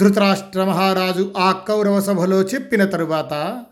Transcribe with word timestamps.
ధృతరాష్ట్ర 0.00 0.64
మహారాజు 0.64 1.34
ఆ 1.36 1.52
కౌరవ 1.52 2.00
సభలో 2.00 2.42
చెప్పిన 2.42 2.84
తరువాత 2.84 3.64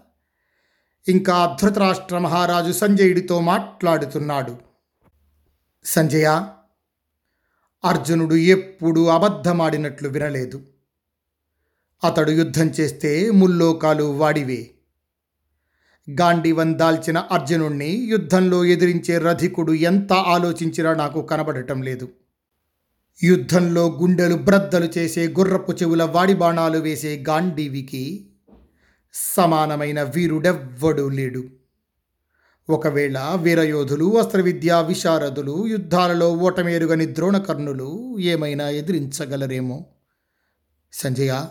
ఇంకా 1.08 1.56
ధృతరాష్ట్ర 1.62 2.18
మహారాజు 2.18 2.72
సంజయుడితో 2.72 3.40
మాట్లాడుతున్నాడు. 3.40 4.56
సంజయ 5.84 6.46
అర్జునుడు 7.84 8.34
ఎప్పుడూ 8.34 9.06
అబద్ధమాడినట్లు 9.06 10.08
వినలేదు. 10.08 10.62
అతడు 12.04 12.30
యుద్ధం 12.30 12.66
చేస్తే 12.66 13.30
ముల్లోకాలు 13.30 14.04
వాడివే. 14.04 14.70
గాండివన్ 16.10 16.74
దాల్చిన 16.74 17.18
అర్జునుణ్ణి 17.18 17.90
యుద్ధంలో 17.90 18.64
ఎదిరించే 18.64 19.18
రధికుడు 19.18 19.72
ఎంత 19.72 20.12
ఆలోచించినా 20.12 20.94
నాకు 20.94 21.22
కనబడటం 21.22 21.82
లేదు. 21.82 22.08
యుద్ధంలో 23.22 23.98
గుండెలు 24.00 24.34
బ్రద్దలు 24.34 24.84
చేసే 24.98 25.28
గుర్రపు 25.28 25.72
చెవుల 25.72 26.02
వాడి 26.02 26.34
బాణాలు 26.34 26.78
వేసే 26.78 27.24
గాంధీవికి 27.28 28.30
సమానమైన 29.12 30.02
వీరుడెవ్వడూ 30.02 31.08
లేడు. 31.08 31.44
ఒకవేళ 32.70 33.38
వీరయోధులు 33.40 34.18
అస్త్రవిద్యా 34.18 34.80
విశారదులు 34.80 35.66
యుద్ధాలలో 35.66 36.32
ఓటమేరుగని 36.32 37.14
ద్రోణకర్ణులు 37.14 38.16
ఏమైనా 38.18 38.68
ఎదిరించగలరేమో? 38.68 39.86
సంజయ 40.92 41.44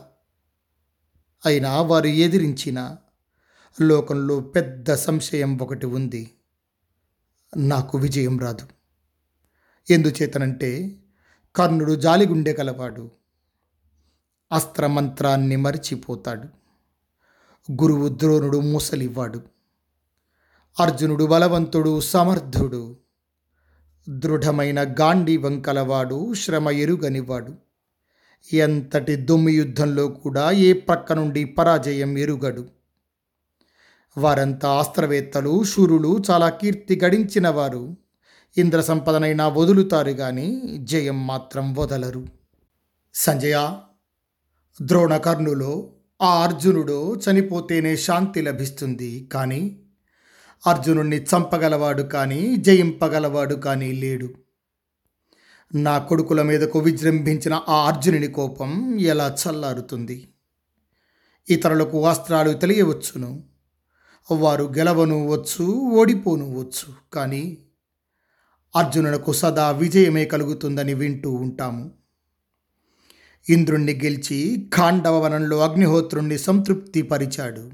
అయినా 1.45 1.81
వారు 1.81 2.07
ఎదిరించిన 2.07 2.97
లోకంలో 3.81 4.39
పెద్ద 4.39 4.93
సంశయం 4.93 5.57
ఒకటి 5.57 5.85
ఉంది. 5.85 6.31
నాకు 7.57 7.97
విజయం 7.97 8.39
రాదు. 8.39 8.67
ఎందుచేతనంటే 9.89 10.99
కర్ణుడు 11.57 11.95
జాలిగుండె 11.95 12.53
కలవాడు. 12.53 13.11
అస్త్రమంత్రాన్ని 14.51 15.55
మరిచిపోతాడు. 15.55 16.47
గురువు 17.71 18.07
ద్రోణుడు 18.07 18.59
మూసలివ్వాడు. 18.59 19.41
అర్జునుడు 20.79 21.25
బలవంతుడు 21.25 22.01
సమర్థుడు. 22.01 22.97
దృఢమైన 24.09 24.83
గాంధీవం 24.83 25.61
కలవాడు 25.61 26.33
శ్రమ 26.33 26.69
ఎరుగనివాడు 26.69 27.53
ఎంతటి 28.53 29.15
దుమ్మి 29.15 29.53
యుద్ధంలో 29.53 30.07
కూడా 30.07 30.51
ఏ 30.51 30.73
ప్రక్క 30.73 31.13
నుండి 31.13 31.45
పరాజయం 31.45 32.17
ఎరుగడు. 32.17 32.67
వారంతా 34.17 34.79
అస్త్రవేత్తలు 34.79 35.63
శూరులు 35.63 36.19
చాలా 36.31 36.49
కీర్తి 36.49 36.99
గడించినవారు. 37.03 37.97
ఇంద్ర 38.57 38.81
సంపదనైనా 38.81 39.47
వదులుతారు 39.47 40.09
గాని 40.09 40.61
జయం 40.83 41.27
మాత్రం 41.27 41.73
వదలరు. 41.73 42.27
సంజయ 43.13 43.73
ద్రోణకర్ణులో 44.81 45.93
ఆ 46.21 46.43
అర్జునుడు 46.43 47.15
చనిపోతేనే 47.15 47.95
శాంతి 47.95 48.41
లభిస్తుంది 48.41 49.29
కానీ 49.33 49.79
అర్జునుణ్ణి 50.67 51.17
చంపగలవాడు 51.17 52.01
కానీ 52.01 52.55
జయింపగలవాడు 52.55 53.55
కానీ 53.55 53.91
లేడు. 53.91 54.33
నా 55.75 55.97
కొడుకుల 55.97 56.41
మీదకు 56.41 56.79
విజృంభించిన 56.79 57.61
ఆ 57.69 57.87
అర్జునుని 57.87 58.27
కోపం 58.27 58.99
ఎలా 58.99 59.35
చల్లారుతుంది? 59.47 60.27
ఇతరులకు 61.49 62.05
అస్త్రాలు 62.05 62.53
తెలియవచ్చును. 62.53 63.43
వారు 64.31 64.63
గెలవను 64.77 65.27
వచ్చు 65.27 65.65
ఓడిపోను 65.71 66.59
వచ్చు 66.59 66.93
కానీ 67.13 67.57
అర్జునునకు 68.75 69.33
సదా 69.33 69.71
విజయమే 69.71 70.25
కలుగుతుందని 70.25 70.93
వింటూ 70.93 71.31
ఉంటాము. 71.31 71.91
ఇంద్రుణ్ణి 73.49 73.93
గెలిచి 73.93 74.69
ఖాండవవనంలో 74.75 75.59
అగ్నిహోత్రుణ్ణి 75.59 76.37
సంతృప్తి 76.37 77.01
పరిచాడు 77.01 77.71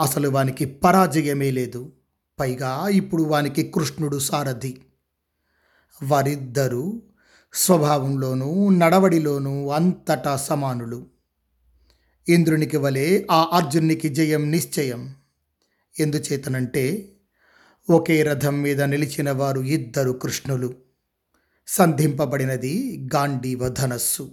అసలు 0.00 0.28
వానికి 0.28 0.64
పరాజయమే 0.64 1.50
లేదు. 1.50 1.92
పైగా 2.40 2.88
ఇప్పుడు 2.88 3.22
వానికి 3.22 3.62
కృష్ణుడు 3.62 4.18
సారథి. 4.18 4.80
వారిద్దరూ 6.02 7.02
స్వభావంలోనూ 7.52 8.68
నడవడిలోనూ 8.68 9.68
అంతటా 9.68 10.36
సమానులు. 10.36 11.06
ఇంద్రునికి 12.28 12.76
వలె 12.76 13.26
ఆ 13.30 13.50
అర్జునికి 13.52 14.08
జయం 14.08 14.50
నిశ్చయం. 14.50 15.14
ఎందుచేతనంటే 16.00 17.15
ఒకే 17.90 18.22
రథం 18.22 18.62
మీద 18.62 18.82
నిలిచిన 18.82 19.30
వారు 19.30 19.60
ఇద్దరు 19.60 20.10
కృష్ణులు. 20.12 20.74
సంధింపబడినది 21.66 23.06
గాంధీవ 23.14 23.68
ధనస్సు 23.68 24.30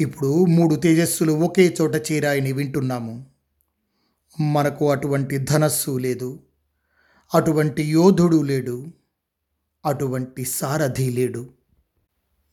ఇప్పుడు 0.00 0.44
మూడు 0.44 0.74
తేజస్సులు 0.74 1.32
ఒకే 1.32 1.76
చోట 1.80 2.12
చేరాయని 2.12 2.52
వింటున్నాము. 2.52 3.26
మనకు 4.40 4.90
అటువంటి 4.90 5.38
ధనస్సు 5.38 5.98
లేదు. 5.98 6.40
అటువంటి 7.34 7.82
యోధుడు 7.82 8.42
లేడు. 8.42 8.86
అటువంటి 9.86 10.44
సారథి 10.44 11.10
లేడు. 11.10 11.50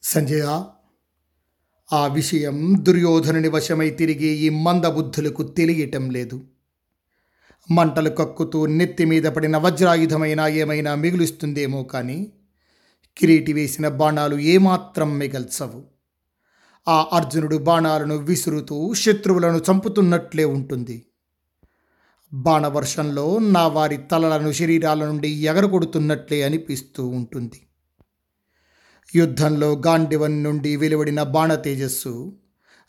సంజయ 0.04 0.64
ఆ 1.94 2.08
విషయం 2.08 2.76
దుర్యోధనుని 2.80 3.48
వశమై 3.48 3.90
తిరిగి 3.90 4.28
ఈ 4.28 4.50
మందబుద్ధులకు 4.50 5.44
తెలియటం 5.44 6.10
లేదు. 6.10 6.42
మంటలు 7.72 8.10
కక్కుతూ 8.10 8.66
నెత్తి 8.66 9.06
మీద 9.06 9.24
పడిన 9.24 9.58
వజ్రాయుధమైనా 9.58 10.48
ఏమైనా 10.48 10.96
మిగులుస్తుందేమో 10.96 11.84
కానీ 11.84 12.32
కిరీటి 13.18 13.54
వేసిన 13.54 13.88
బాణాలు 13.88 14.36
ఏమాత్రం 14.36 15.20
మిగల్చవు. 15.20 15.84
ఆ 16.88 17.10
అర్జునుడు 17.14 17.58
బాణాలను 17.58 18.16
విసురుతూ 18.16 18.94
శత్రువులను 18.94 19.58
చంపుతున్నట్లే 19.58 20.46
ఉంటుంది. 20.46 21.06
బాణవర్షంలో 22.34 23.40
నా 23.40 23.68
వారి 23.68 23.98
తలలను 23.98 24.52
శరీరాల 24.52 25.06
నుండి 25.06 25.30
ఎగరగొడుతున్నట్లే 25.30 26.42
అనిపిస్తూ 26.42 27.08
ఉంటుంది. 27.08 27.62
యుద్ధంలో 29.16 29.82
గాండివన్ 29.88 30.44
నుండి 30.44 30.76
వెలువడిన 30.76 31.24
బాణ 31.24 31.56
తేజస్సు 31.56 32.34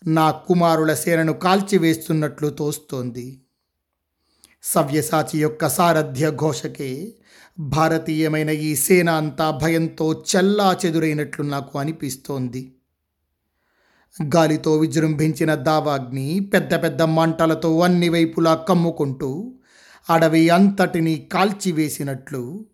నా 0.06 0.30
కుమారుల 0.30 0.94
సేనను 0.94 1.32
కాల్చివేస్తున్నట్లు 1.32 2.48
తోస్తోంది. 2.48 3.40
సవ్యసాచి 4.64 5.38
యొక్క 5.40 5.68
సారథ్య 5.68 6.30
ఘోషకే 6.30 7.14
భారతీయమైన 7.58 8.50
ఈ 8.50 8.74
సేన 8.74 9.10
అంతా 9.10 9.50
భయంతో 9.50 10.24
చల్లా 10.30 10.78
చెదురైనట్లు 10.84 11.44
నాకు 11.44 11.78
అనిపిస్తోంది. 11.78 12.62
గాలితో 14.32 14.76
విజృంభించిన 14.76 15.54
దావాగ్ని 15.54 16.40
పెద్ద 16.40 16.74
పెద్ద 16.82 17.02
మంటలతో 17.02 17.80
అన్ని 17.80 18.08
వైపులా 18.08 18.54
కమ్ముకుంటూ 18.54 19.52
అడవి 20.10 20.48
అంతటిని 20.48 21.28
కాల్చివేసినట్లు 21.32 22.64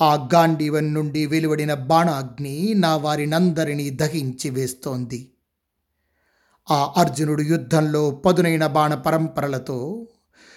ఆ 0.00 0.28
గాంధీవన్ 0.34 0.94
నుండి 0.94 1.26
వెలువడిన 1.26 1.74
బాణాగ్ని 1.74 2.74
నా 2.74 2.96
వారినందరినీ 2.96 3.90
దహించి 3.90 4.50
వేస్తోంది 4.50 5.32
ఆ 6.70 6.94
అర్జునుడు 6.96 7.42
యుద్ధంలో 7.42 8.10
పదునైన 8.10 8.66
బాణ 8.66 8.94
పరంపరలతో 8.94 10.06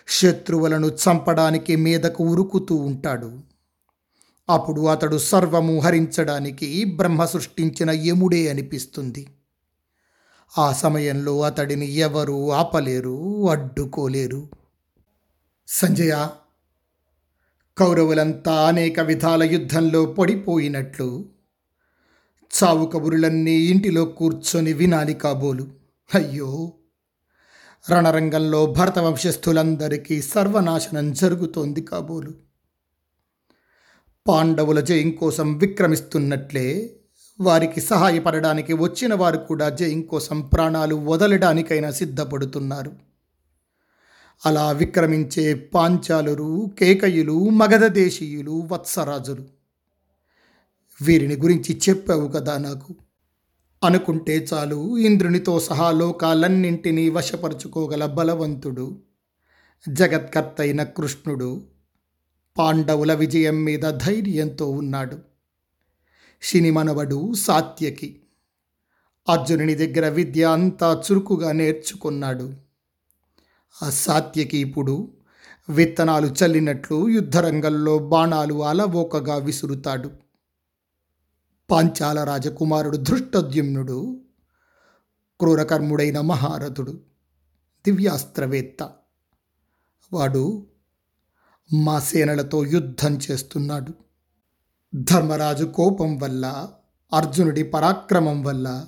శత్రువులను 0.07 0.87
చంపడానికి 0.87 1.75
మీదకు 1.75 2.23
ఉరుకుతూ 2.23 2.75
ఉంటాడు. 2.75 3.39
అప్పుడు 4.49 4.81
అతడు 4.87 5.17
సర్వము 5.17 5.79
హరించడానికి 5.79 6.85
బ్రహ్మ 6.85 7.25
సృష్టించిన 7.25 7.91
యముడే 7.91 8.49
అనిపిస్తుంది. 8.49 9.27
ఆ 10.57 10.73
సమయంలో 10.73 11.41
అతడిని 11.41 11.93
ఎవరు 11.95 12.53
ఆపలేరు 12.53 13.49
అడ్డుకోలేరు. 13.49 14.47
సంజయ 15.67 16.29
కౌరవులంతా 17.77 18.67
అనేక 18.67 18.99
విధాల 18.99 19.43
యుద్ధంలో 19.43 20.05
పడిపోయినట్లు 20.05 21.25
చావు 22.51 22.85
కబురులన్నీ 22.85 23.51
ఇంటిలో 23.51 24.05
కూర్చొని 24.05 24.73
వినాలి 24.73 25.13
కాబోలు. 25.13 25.67
అయ్యో! 26.15 26.73
రణరంగంలో 27.89 28.65
భరత 28.65 28.99
వంశస్థులందరికీ 28.99 30.21
సర్వనాశనం 30.21 31.13
జరుగుతోంది 31.13 31.81
కాబోలు. 31.81 32.33
పాండవుల 34.27 34.79
జయం 34.79 35.11
కోసం 35.11 35.57
విక్రమిస్తున్నట్లే 35.57 36.95
వారికి 37.41 37.81
సహాయపడడానికి 37.81 38.73
వచ్చిన 38.73 39.13
వారు 39.13 39.37
కూడా 39.37 39.69
జయం 39.69 40.01
కోసం 40.01 40.41
ప్రాణాలు 40.41 40.95
వదలడానికైనా 40.95 41.91
సిద్ధపడుతున్నారు. 41.91 42.91
అలా 44.45 44.71
విక్రమించే 44.71 45.53
పాంచాలురు 45.53 46.71
కేకయులు 46.79 47.49
మగధ 47.49 47.85
దేశీయులు 47.85 48.69
వత్సరాజులు 48.71 49.43
వీరిని 51.01 51.35
గురించి 51.35 51.81
చెప్పావు 51.89 52.27
కదా 52.27 52.57
నాకు. 52.57 52.95
అనుకుంటే 53.83 54.47
చాలు 54.53 54.97
ఇంద్రునితో 54.97 55.59
సహా 55.59 55.91
లోకాలన్నింటినీ 55.91 57.09
వశపరుచుకోగల 57.09 58.05
బలవంతుడు 58.05 58.99
జగత్కర్త 59.89 60.83
కృష్ణుడు 60.83 61.61
పాండవుల 62.57 63.13
విజయం 63.13 63.63
మీద 63.63 63.81
ధైర్యంతో 63.81 64.69
ఉన్నాడు. 64.69 65.17
శినిమనవడు 66.41 67.33
సాత్యకి 67.33 68.21
అర్జునుని 69.29 69.75
దగ్గర 69.75 70.09
విద్య 70.09 70.43
అంతా 70.43 71.03
చురుకుగా 71.11 71.51
నేర్చుకున్నాడు. 71.51 72.53
ఆ 73.83 73.89
సాత్యకి 73.89 74.57
ఇప్పుడు 74.57 75.11
విత్తనాలు 75.69 76.35
చల్లినట్లు 76.43 77.09
యుద్ధరంగంలో 77.09 77.99
బాణాలు 77.99 78.63
అలవోకగా 78.63 79.35
విసురుతాడు. 79.35 80.22
పాంచాల 81.71 82.23
రాజకుమారుడు 82.23 82.97
ధృష్టద్యుమ్నుడు 82.97 84.21
క్రూరకర్ముడైన 85.39 86.21
మహారథుడు 86.21 86.91
దివ్యాస్త్రవేత్త. 87.85 88.89
వాడు 90.13 90.67
మా 91.73 91.99
సేనలతో 91.99 92.65
యుద్ధం 92.65 93.19
చేస్తున్నాడు. 93.31 93.93
ధర్మరాజు 94.95 95.65
కోపం 95.65 96.17
వల్ల 96.17 96.69
అర్జునుడి 97.13 97.63
పరాక్రమం 97.63 98.43
వల్ల 98.43 98.87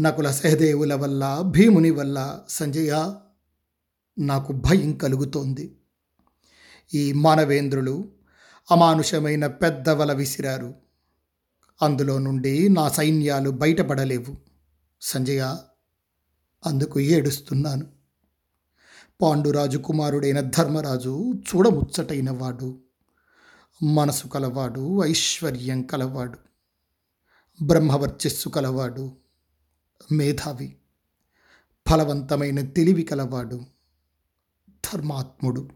నకుల 0.00 0.30
సహదేవుల 0.30 0.94
వల్ల 0.94 1.40
భీముని 1.40 1.90
వల్ల 1.90 2.40
సంజయ 2.48 3.14
నాకు 4.18 4.52
భయం 4.52 4.92
కలుగుతోంది. 4.92 5.76
ఈ 6.94 7.12
మానవేంద్రులు 7.12 8.08
అమానుషమైన 8.70 9.46
పెద్ద 9.46 9.88
వల 9.88 10.12
విసిరారు. 10.12 10.85
అందులో 11.82 12.18
నుండి 12.18 12.68
నా 12.68 12.88
సైన్యాలు 12.88 13.50
బయటపడలేవు. 13.50 14.36
సంజయ 15.00 15.56
అందుకు 16.66 17.00
ఏడుస్తున్నాను. 17.00 17.86
పాండురాజు 19.22 19.78
కుమారుడైన 19.78 20.40
ధర్మరాజు 20.40 21.32
చూడముచ్చటైన 21.32 22.30
వాడు 22.30 22.80
మనసు 23.82 24.28
కలవాడు 24.28 25.04
ఐశ్వర్యం 25.04 25.82
కలవాడు. 25.82 26.38
బ్రహ్మవర్చస్సు 27.64 28.48
కలవాడు. 28.48 29.12
మేధావి 30.12 30.76
ఫలవంతమైన 31.88 32.60
తెలివి 32.60 33.02
కలవాడు. 33.02 33.60
ధర్మాత్ముడు. 34.68 35.70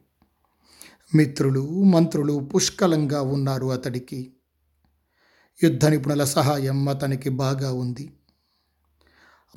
మిత్రులు 1.14 1.82
మంత్రులు 1.82 2.50
పుష్కలంగా 2.54 3.22
ఉన్నారు 3.22 3.72
అతడికి. 3.72 4.36
యుద్ధ 5.64 5.86
నిపుణుల 5.86 6.24
సహాయం 6.24 6.88
అతనికి 6.88 7.28
బాగా 7.28 7.72
ఉంది. 7.72 8.12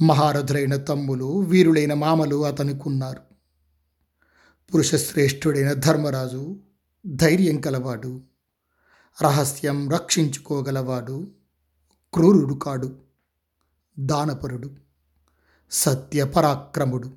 మహారథులైన 0.02 0.76
తమ్ములు 0.76 1.40
వీరులైన 1.40 1.94
మామలు 1.94 2.46
అతనికి 2.46 2.84
ఉన్నారు 2.86 3.22
పురుషశ్రేష్ఠుడైన 4.74 5.74
ధర్మరాజు 5.74 6.60
ధైర్యం 7.08 7.62
కలవాడు. 7.62 8.22
రహస్యం 9.24 9.90
రక్షించుకోగలవాడు. 9.90 11.28
క్రూరుడు 12.14 12.54
కాడు. 12.54 13.00
దానపరుడు. 14.00 14.72
సత్యపరాక్రముడు 15.72 17.12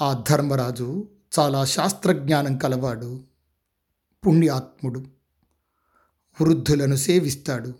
ఆ 0.00 0.24
ధర్మరాజు 0.30 1.08
చాలా 1.38 1.64
శాస్త్రజ్ఞానం 1.64 2.58
కలవాడు. 2.58 3.20
పుణ్యాత్ముడు. 4.26 5.17
వృద్ధులను 6.40 6.96
సేవిస్తాడు 6.96 7.74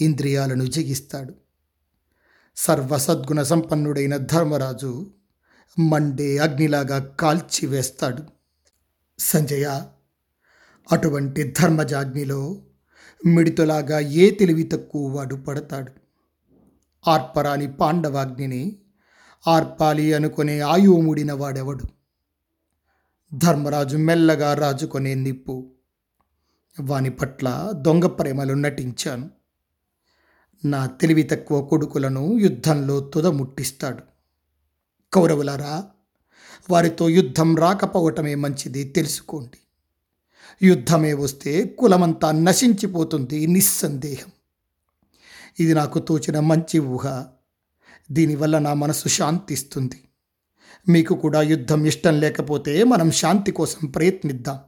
ఇంద్రియాలను 0.00 0.64
జగిస్తాడు. 0.64 1.34
సర్వసద్గుణ 2.56 3.42
సంపన్నుడైన 3.42 4.16
ధర్మరాజు 4.16 5.12
మండే 5.78 6.38
అగ్నిలాగా 6.38 6.98
కాల్చివేస్తాడు 6.98 8.22
సంజయ 9.18 9.82
అటువంటి 10.92 11.42
ధర్మజాగ్నిలో 11.42 12.62
మిడితలాగా 13.26 13.98
ఏ 13.98 14.30
తెలివి 14.30 14.62
తక్కువ 14.62 15.16
వాడు 15.16 15.34
పడతాడు? 15.34 15.92
ఆర్పరాని 17.10 17.72
పాండవాగ్నిని 17.72 18.78
ఆర్పాలి 19.48 20.14
అనుకునే 20.14 20.60
ఆయువుముడిన 20.60 21.32
వాడెవడు? 21.32 21.84
ధర్మరాజు 23.34 23.96
మెల్లగా 23.96 24.54
రాజుకొనే 24.54 25.14
నిప్పు. 25.14 25.70
వాని 26.80 27.10
పట్ల 27.10 27.72
దొంగ 27.74 28.06
ప్రేమలు 28.06 28.54
నటించాను. 28.54 29.30
నా 30.64 30.86
తెలివి 30.86 31.22
తక్కువ 31.22 31.64
కొడుకులను 31.64 32.38
యుద్ధంలో 32.38 33.00
తుదముట్టిస్తాడు. 33.00 34.02
కౌరవులారా 35.12 35.84
వారితో 36.70 37.08
యుద్ధం 37.08 37.56
రాకపోవటమే 37.56 38.34
మంచిది 38.34 38.84
తెలుసుకోండి. 38.84 39.58
యుద్ధమే 40.66 41.14
వస్తే 41.14 41.64
కులమంతా 41.64 42.30
నశించిపోతుంది 42.30 43.46
నిస్సందేహం. 43.46 44.30
ఇది 45.60 45.74
నాకు 45.74 45.98
తోచిన 45.98 46.40
మంచి 46.40 46.78
ఊహ. 46.78 47.24
దీనివల్ల 48.12 48.58
నా 48.58 48.74
మనసు 48.74 49.08
శాంతిస్తుంది. 49.08 50.04
మీకు 50.88 51.14
కూడా 51.14 51.42
యుద్ధం 51.42 51.86
ఇష్టం 51.86 52.20
లేకపోతే 52.20 52.84
మనం 52.84 53.10
శాంతి 53.10 53.52
కోసం 53.52 53.86
ప్రయత్నిద్దాం. 53.86 54.58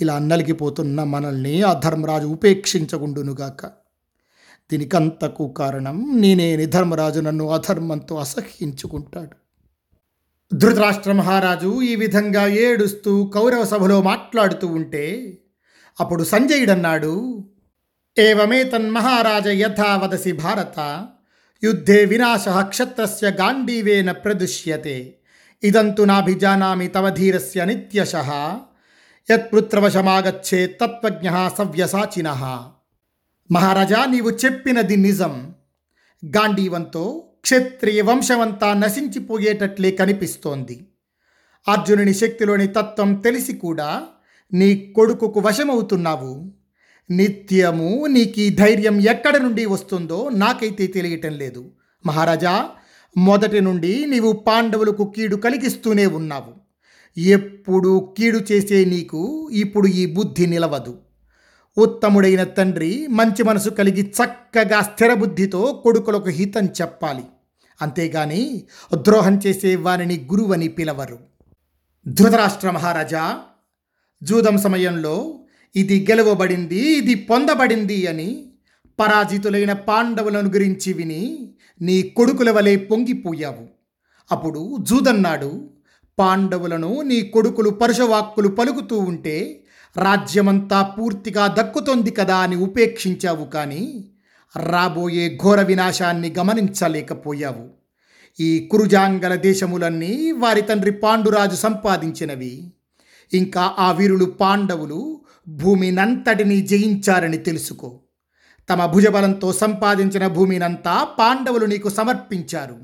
ఇలా 0.00 0.18
నలిగిపోతున్న 0.18 1.04
మనల్ని 1.04 1.62
ఆ 1.62 1.72
ధర్మరాజు 1.84 2.26
ఉపేక్షించకుండునుగాక. 2.26 3.66
దీనికంతకు 4.72 5.52
కారణం 5.52 6.20
నేనేని 6.20 6.66
ధర్మరాజు 6.66 7.20
నన్ను 7.20 7.50
అధర్మంతో 7.50 8.16
అసహ్యించుకుంటాడు. 8.16 9.36
ధృతరాష్ట్ర 10.54 11.12
మహారాజు 11.12 11.82
ఈ 11.82 11.96
విధంగా 11.96 12.46
ఏడుస్తూ 12.46 13.24
కౌరవ 13.24 13.64
సభలో 13.64 14.02
మాట్లాడుతూ 14.02 14.66
ఉంటే 14.66 15.38
అప్పుడు 16.00 16.24
సంజయుడన్నాడు 16.24 17.44
ఏవమే 18.18 18.62
తన్మహారాజ 18.62 19.48
యథా 19.48 19.96
వదసి 19.96 20.32
భారత 20.32 21.08
యుద్ధే 21.64 22.04
వినాశ 22.04 22.44
క్షత్రస్య 22.48 23.28
గాంధీవేన 23.28 24.12
ప్రదుష్యతే 24.12 25.18
ఇదంతు 25.64 26.02
నాభిజానామి 26.02 26.88
తవ 26.88 27.10
ధీరస్య 27.10 27.64
నిత్యశ 27.64 28.14
యత్పుత్రవశమాగచ్చే 29.30 30.66
తత్వజ్ఞ 30.66 31.30
సవ్యసాచిన. 31.58 32.30
మహారాజా 33.50 34.04
నీవు 34.04 34.30
చెప్పినది 34.30 34.96
నిజం. 34.96 35.54
గాంధీవంతో 36.24 37.28
క్షత్రియ 37.40 38.02
వంశమంతా 38.02 38.74
నశించిపోయేటట్లే 38.74 39.90
కనిపిస్తోంది. 39.90 40.86
అర్జునుని 41.68 42.14
శక్తిలోని 42.14 42.66
తత్వం 42.66 43.14
తెలిసి 43.14 43.52
కూడా 43.52 44.02
నీ 44.52 44.92
కొడుకుకు 44.96 45.40
వశమవుతున్నావు. 45.40 46.52
నిత్యము 47.10 48.06
నీకు 48.06 48.40
ఈ 48.40 48.50
ధైర్యం 48.50 49.00
ఎక్కడ 49.00 49.36
నుండి 49.36 49.66
వస్తుందో 49.66 50.28
నాకైతే 50.28 50.86
తెలియటం 50.86 51.32
లేదు. 51.32 51.70
మహారాజా 52.06 52.68
మొదటి 53.16 53.60
నుండి 53.60 54.06
నీవు 54.06 54.32
పాండవులకు 54.32 55.12
కీడు 55.16 55.36
కలిగిస్తూనే 55.36 56.06
ఉన్నావు. 56.06 56.65
ఎప్పుడు 57.16 58.14
కీడు 58.18 58.40
చేసే 58.52 58.84
నీకు 58.84 59.50
ఇప్పుడు 59.52 59.86
ఈ 59.86 60.06
బుద్ధి 60.06 60.46
నిలవదు. 60.46 60.98
ఉత్తముడైన 61.78 62.44
తండ్రి 62.44 63.06
మంచి 63.06 63.42
మనసు 63.42 63.70
కలిగి 63.70 64.02
చక్కగా 64.02 64.82
స్థిర 64.82 65.14
బుద్ధితో 65.14 65.80
కొడుకులకు 65.84 66.28
హితం 66.28 66.66
చెప్పాలి. 66.66 67.22
అంతేగాని 67.82 68.64
ద్రోహం 68.94 69.40
చేసే 69.46 69.76
వారిని 69.76 70.28
గురువని 70.32 70.68
పిలవరు. 70.68 71.18
ధృతరాష్ట్ర 72.08 72.70
మహారాజా 72.70 73.38
జూదం 74.22 74.58
సమయంలో 74.58 75.40
ఇది 75.76 76.06
గెలవబడింది 76.10 76.78
ఇది 76.78 77.14
పొందబడింది 77.14 78.06
అని 78.06 78.52
పరాజితులైన 79.00 79.72
పాండవులను 79.72 80.48
గురించి 80.48 80.92
విని 80.92 81.54
నీ 81.80 82.02
కొడుకుల 82.02 82.50
వలె 82.50 82.76
పొంగిపోయావు. 82.76 83.68
అప్పుడు 84.32 84.76
జూదన్నాడు 84.80 85.75
పాండవులను 86.18 87.02
నీ 87.02 87.22
కొడుకులు 87.22 87.70
పరుషవాక్కులు 87.70 88.48
పలుకుతూ 88.48 88.98
ఉంటే 88.98 89.64
రాజ్యమంతా 89.96 90.82
పూర్తిగా 90.82 91.46
దక్కుతోంది 91.46 92.10
కదా 92.10 92.36
అని 92.36 92.56
ఉపేక్షించావు 92.56 93.44
కానీ 93.44 94.04
రాబోయే 94.56 95.38
ఘోర 95.42 95.62
వినాశాన్ని 95.62 96.34
గమనించలేకపోయావు. 96.38 97.68
ఈ 98.40 98.68
కురుజాంగల 98.70 99.34
దేశములన్నీ 99.34 100.32
వారి 100.32 100.62
తండ్రి 100.62 100.92
పాండురాజు 100.92 101.56
సంపాదించినవి. 101.56 102.72
ఇంకా 103.34 103.74
ఆ 103.78 103.92
వీరులు 103.92 104.24
పాండవులు 104.24 105.20
భూమినంతటిని 105.48 106.66
జయించారని 106.66 107.38
తెలుసుకో. 107.38 108.00
తమ 108.70 108.86
భుజబలంతో 108.86 109.52
సంపాదించిన 109.52 110.26
భూమినంతా 110.26 111.04
పాండవులు 111.04 111.66
నీకు 111.66 111.88
సమర్పించారు. 111.88 112.78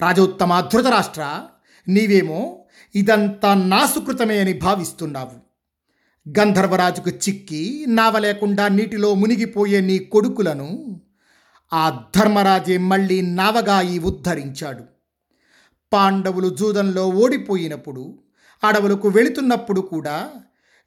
రాజోత్తమ 0.00 0.60
ధృతరాష్ట్ర 0.60 1.42
నీవేమో 1.88 2.64
ఇదంతా 2.94 3.54
నాసుకృతమే 3.54 4.38
అని 4.38 4.52
భావిస్తున్నావు. 4.52 5.48
గంధర్వరాజుకు 6.38 7.10
చిక్కి 7.10 7.84
నావ 7.88 8.18
లేకుండా 8.18 8.68
నీటిలో 8.68 9.14
మునిగిపోయే 9.14 9.80
నీ 9.80 9.98
కొడుకులను 9.98 11.00
ఆ 11.72 12.02
ధర్మరాజే 12.16 12.78
మళ్ళీ 12.78 13.20
నావగా 13.20 13.80
ఈ 13.80 13.98
ఉద్ధరించాడు. 13.98 14.84
పాండవులు 15.92 16.48
జూదంలో 16.48 17.08
ఓడిపోయినప్పుడు 17.08 18.18
అడవులకు 18.64 19.08
వెళుతున్నప్పుడు 19.08 19.80
కూడా 19.80 20.30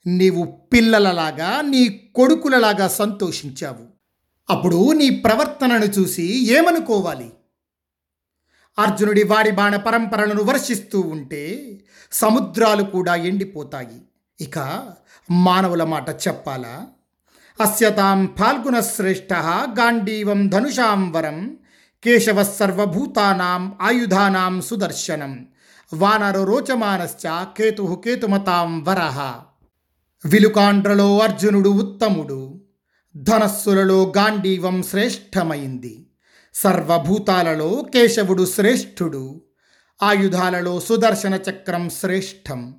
నీవు 0.08 0.46
పిల్లలలాగా 0.46 1.62
నీ 1.62 2.12
కొడుకులలాగా 2.16 2.88
సంతోషించావు. 2.88 3.86
అప్పుడు 4.50 4.92
నీ 4.92 5.10
ప్రవర్తనను 5.10 5.86
చూసి 5.86 6.54
ఏమనుకోవాలి? 6.54 7.32
అర్జునుడి 8.80 9.24
వాడి 9.24 9.52
బాణ 9.52 9.76
పరంపరలను 9.76 10.44
వర్షిస్తూ 10.44 11.00
ఉంటే 11.00 11.78
సముద్రాలు 12.12 12.84
కూడా 12.84 13.16
ఎండిపోతాయి. 13.16 14.02
ఇక 14.40 14.60
మానవుల 15.30 15.84
మాట 15.84 16.10
చెప్పాలా? 16.10 16.88
అస్యతాం 17.62 18.28
ఫాల్గుణ 18.40 18.80
శ్రేష్ఠ 18.80 19.34
గాంధీవం 19.80 20.48
ధనుషాం 20.48 21.12
వరం 21.12 21.58
కేశవ 22.04 22.44
సర్వభూతానాం 22.44 23.78
ఆయుధానాం 23.82 24.62
సుదర్శనం 24.62 25.46
వానరు 25.94 26.44
రోచమానశ్చ 26.44 27.28
కేతు 27.58 28.02
కేతుమతాం 28.06 28.84
వరహ 28.88 29.34
విలుకాండ్రలో 30.26 31.18
అర్జునుడు 31.18 31.70
ఉత్తముడు 31.70 32.60
ధనస్సులలో 33.18 34.14
గాంధీవం 34.18 34.84
శ్రేష్టమైంది 34.84 36.08
సర్వభూతాలలో 36.54 37.86
కేశవుడు 37.94 38.46
శ్రేష్ఠుడు 38.46 39.42
ఆయుధాలలో 40.04 40.80
సుదర్శన 40.80 41.40
చక్రం 41.50 41.90
శ్రేష్టం 41.90 42.76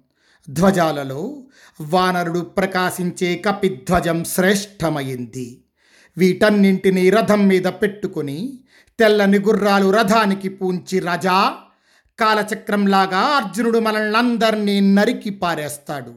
ధ్వజాలలో 0.51 1.43
వానరుడు 1.81 2.41
ప్రకాశించే 2.41 3.43
కపిధ్వజం 3.49 4.25
శ్రేష్టమైంది. 4.25 5.65
వీటన్నింటినీ 6.19 7.11
రథం 7.11 7.47
మీద 7.49 7.65
పెట్టుకొని 7.65 8.65
తెల్లని 8.99 9.39
గుర్రాలు 9.39 9.91
రథానికి 9.91 10.49
పూంచి 10.49 10.99
రజా 10.99 11.55
కాలచక్రంలాగా 12.21 13.19
అర్జునుడు 13.19 13.79
మనల్నందరినీ 13.79 14.81
నరికి 14.81 15.31
పారేస్తాడు. 15.31 16.15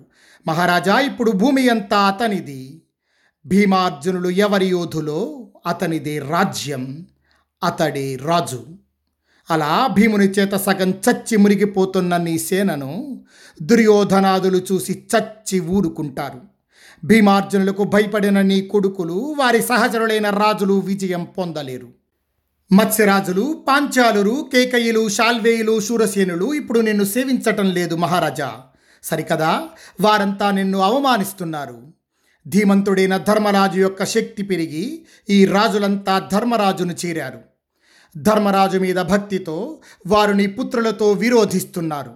మహారాజా 0.48 1.00
ఇప్పుడు 1.00 1.32
భూమి 1.32 1.70
అంతా 1.70 1.98
అతనిది. 1.98 2.82
భీమార్జునులు 3.46 4.30
ఎవరి 4.30 4.66
యోధులో? 4.66 5.52
అతనిదే 5.68 6.20
రాజ్యం. 6.20 7.06
అతడి 7.64 8.16
రాజు. 8.16 8.66
అలా 9.52 9.88
భీముని 9.88 10.26
చేత 10.26 10.54
సగం 10.54 10.92
చచ్చి 10.92 11.38
మునిగిపోతున్న 11.38 12.18
నీ 12.18 12.40
సేనను 12.40 13.24
దుర్యోధనాదులు 13.62 14.62
చూసి 14.72 15.08
చచ్చి 15.18 15.60
ఊరుకుంటారు. 15.60 16.42
భీమార్జునులకు 17.04 17.84
భయపడిన 17.84 18.42
నీ 18.42 18.62
కొడుకులు 18.62 19.36
వారి 19.40 19.62
సహచరులైన 19.62 20.30
రాజులు 20.30 20.74
విజయం 20.74 21.24
పొందలేరు. 21.24 21.88
మత్స్యరాజులు 22.72 23.64
పాంచాలురు 23.68 24.50
కేకయులు 24.54 25.10
శాల్వేయులు 25.10 25.80
శూరసేనులు 25.80 26.54
ఇప్పుడు 26.54 26.80
నిన్ను 26.80 27.04
సేవించటం 27.04 27.72
లేదు 27.72 27.96
మహారాజా. 27.96 28.62
సరికదా? 29.04 29.64
వారంతా 30.02 30.52
నిన్ను 30.52 30.80
అవమానిస్తున్నారు. 30.80 31.95
ధీమంతుడైన 32.48 33.18
ధర్మరాజు 33.18 33.80
యొక్క 33.80 34.06
శక్తి 34.06 34.44
పెరిగి 34.44 35.06
ఈ 35.30 35.46
రాజులంతా 35.46 36.20
ధర్మరాజును 36.32 36.96
చేరారు. 37.06 37.40
ధర్మరాజు 38.18 38.78
మీద 38.78 38.96
భక్తితో 38.96 39.78
వారిని 40.08 40.48
పుత్రులతో 40.48 41.12
విరోధిస్తున్నారు. 41.12 42.16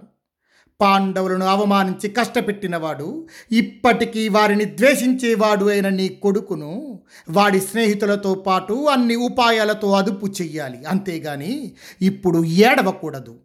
పాండవులను 0.80 1.46
అవమానించి 1.46 2.08
కష్టపెట్టినవాడు 2.08 3.26
ఇప్పటికీ 3.52 4.28
వారిని 4.28 4.64
ద్వేషించేవాడు 4.64 5.64
అయిన 5.64 5.88
నీ 5.88 6.08
కొడుకును 6.08 7.00
వాడి 7.30 7.60
స్నేహితులతో 7.60 8.34
పాటు 8.34 8.72
అన్ని 8.72 9.16
ఉపాయాలతో 9.16 9.92
అదుపు 9.92 10.26
చెయ్యాలి. 10.26 10.84
అంతేగాని 10.84 11.72
ఇప్పుడు 12.02 12.44
ఏడవకూడదు. 12.44 13.38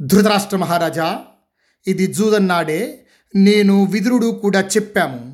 ధృతరాష్ట్ర 0.00 0.56
మహారాజా 0.56 1.20
ఇది 1.86 2.06
జూదన్నాడే 2.06 3.06
నేను 3.34 3.84
విదురుడు 3.84 4.26
కూడా 4.26 4.60
చెప్పాము. 4.60 5.31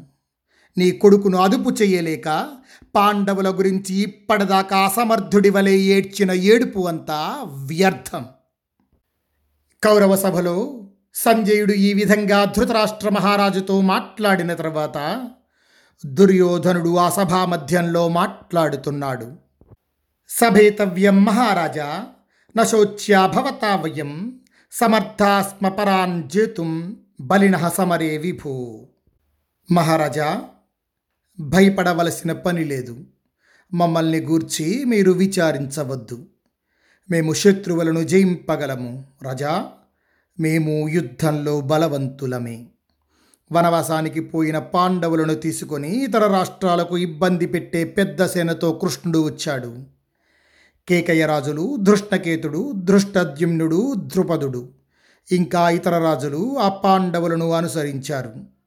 నీ 0.79 0.91
కొడుకును 0.91 1.39
అదుపు 1.39 1.71
చేయలేక 1.71 2.49
పాండవుల 2.97 3.49
గురించి 3.51 3.95
ఇప్పటిదాకా 3.95 4.79
అసమర్థుడి 4.79 5.51
వలె 5.51 5.73
ఏడ్చిన 5.73 6.33
ఏడుపు 6.33 6.81
అంతా 6.89 7.45
వ్యర్థం. 7.47 8.27
కౌరవ 9.85 10.17
సభలో 10.17 10.87
సంజయుడు 11.15 11.73
ఈ 11.73 11.93
విధంగా 11.93 12.45
ధృతరాష్ట్ర 12.45 13.09
మహారాజుతో 13.09 13.81
మాట్లాడిన 13.81 14.55
తర్వాత 14.55 15.29
దుర్యోధనుడు 16.07 16.97
ఆ 16.97 17.11
సభా 17.11 17.45
మధ్యంలో 17.45 18.09
మాట్లాడుతున్నాడు. 18.09 19.33
సభేతవ్యం 20.29 21.25
మహారాజా 21.25 22.05
నశోచ్యా 22.57 23.27
భవతావయం 23.27 24.41
సమర్థాస్మ 24.73 25.69
పరాన్ 25.69 26.31
జేతుం 26.31 26.97
బలిన 27.21 27.69
సమరే 27.69 28.17
విభూ. 28.17 28.87
మహారాజా 29.73 30.43
భయపడవలసిన 31.41 32.33
పని 32.33 32.65
లేదు. 32.65 32.97
మమ్మల్ని 33.75 34.21
గూర్చి 34.21 34.85
మీరు 34.85 35.13
విచారించవద్దు. 35.13 36.27
మేము 37.11 37.33
శత్రువులను 37.33 38.01
జయింపగలము. 38.01 39.05
రజా 39.23 39.69
మేము 40.41 40.89
యుద్ధంలో 40.89 41.61
బలవంతులమే. 41.61 42.67
వనవాసానికి 43.53 44.21
పోయిన 44.21 44.59
పాండవులను 44.59 45.35
తీసుకొని 45.35 46.05
ఇతర 46.05 46.27
రాష్ట్రాలకు 46.27 46.99
ఇబ్బంది 46.99 47.47
పెట్టే 47.47 47.85
పెద్ద 47.85 48.27
సేనతో 48.27 48.73
కృష్ణుడు 48.73 49.27
వచ్చాడు. 49.27 49.79
కేకయ్య 50.89 51.27
రాజులు 51.27 51.77
ధృష్ణకేతుడు 51.81 52.73
దృష్టద్యుమ్నుడు 52.77 53.95
ద్రుపదుడు. 53.97 54.69
ఇంకా 55.33 55.71
ఇతర 55.71 55.99
రాజులు 55.99 56.59
ఆ 56.59 56.69
పాండవులను 56.69 57.53
అనుసరించారు. 57.53 58.58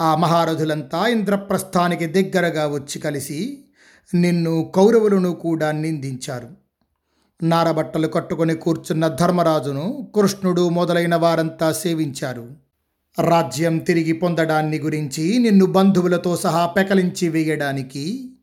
ఆ 0.00 0.14
మహారథులంతా 0.14 1.06
ఇంద్రప్రస్థానికి 1.06 2.06
దగ్గరగా 2.06 2.66
వచ్చి 2.66 2.98
కలిసి 2.98 3.64
నిన్ను 4.14 4.72
కౌరవులను 4.74 5.34
కూడా 5.34 5.72
నిందించారు. 5.72 6.48
నారబట్టలు 7.42 8.08
కట్టుకొని 8.08 8.54
కూర్చున్న 8.54 9.08
ధర్మరాజును 9.08 10.12
కృష్ణుడు 10.14 10.68
మొదలైన 10.68 11.14
వారంతా 11.14 11.72
సేవించారు. 11.72 12.50
రాజ్యం 13.22 13.78
తిరిగి 13.78 14.12
పొందడాన్ని 14.12 14.78
గురించి 14.78 15.38
నిన్ను 15.38 15.66
బంధువులతో 15.66 16.36
సహా 16.36 16.66
పెకలించి 16.66 17.28
వేయడానికి 17.28 18.34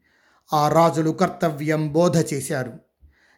ఆ 0.53 0.67
రాజులు 0.67 1.11
కర్తవ్యం 1.11 1.93
బోధ 1.93 2.33
చేశారు. 2.33 2.73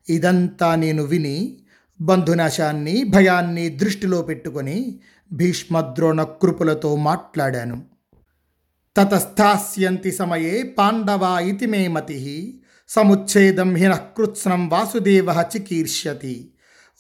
ఇదంతా 0.10 0.75
నేను 0.75 1.03
విని 1.03 1.60
బంధునాశాన్ని 2.01 3.03
భయాన్ని 3.03 3.70
దృష్టిలో 3.70 4.22
పెట్టుకొని 4.22 5.00
భీష్మద్రోణ 5.32 6.24
కృపులతో 6.24 6.96
మాట్లాడాను. 6.96 7.92
తతస్థాస్యంతి 8.97 10.12
సమయే 10.12 10.63
పాండవా 10.63 11.39
ఇతి 11.39 11.65
మే 11.65 11.88
మతి. 11.88 12.62
సముచ్ఛేదం 12.88 13.75
హినఃకృత్స్నం 13.75 14.69
వాసుదేవ 14.69 15.27
చికీర్ష్యతి. 15.55 16.53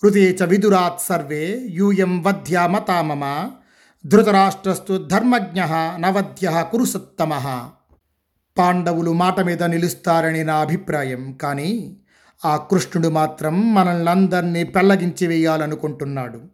హృదే 0.03 0.31
చ 0.31 0.43
విదురాత్ 0.43 1.01
సర్వే 1.01 1.67
యూయం 1.69 2.23
వధ్య 2.23 2.67
మతా 2.71 3.01
మమ 3.01 3.51
ధృతరాష్ట్రస్తు 4.05 5.07
ధర్మజ్ఞ 5.11 5.61
నవధ్య 5.97 6.67
కురుసత్తమ. 6.71 7.31
పాండవులు 8.57 9.13
మాట 9.13 9.39
మీద 9.39 9.63
నిలుస్తారని 9.63 10.43
నా 10.43 10.55
అభిప్రాయం. 10.55 11.33
కానీ 11.33 11.97
ఆ 12.45 12.57
కృష్ణుడు 12.57 13.07
మాత్రం 13.07 13.73
మనల్ని 13.73 14.09
అందరినీ 14.09 14.63
పెళ్ళగించి 14.63 15.27
వేయాలనుకుంటున్నాడు 15.27 16.52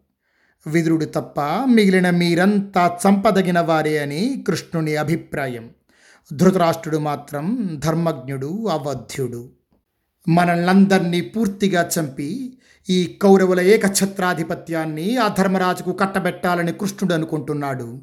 విదురుడు 0.68 1.06
తప్ప 1.06 1.42
మిగిలిన 1.70 2.10
మీరంతా 2.10 2.98
చంపదగిన 3.08 3.60
వారే 3.60 3.98
అని 3.98 4.44
కృష్ణుని 4.48 4.96
అభిప్రాయం. 4.96 5.70
ధృతరాష్ట్రుడు 6.34 6.98
మాత్రం 6.98 7.76
ధర్మజ్ఞుడు 7.86 8.68
అవధ్యుడు. 8.68 9.50
మనల్నందరినీ 10.28 11.22
పూర్తిగా 11.22 11.90
చంపి 12.00 12.58
ఈ 12.90 13.20
కౌరవుల 13.22 13.62
ఏకఛత్రాధిపత్యాన్ని 13.62 15.18
ఆ 15.18 15.28
ధర్మరాజుకు 15.28 15.92
కట్టబెట్టాలని 15.92 16.74
కృష్ణుడు 16.74 17.14
అనుకుంటున్నాడు. 17.14 18.02